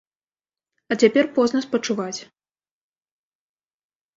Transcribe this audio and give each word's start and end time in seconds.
А 0.95 0.95
цяпер 1.03 1.25
позна 1.35 1.59
спачуваць. 1.67 2.19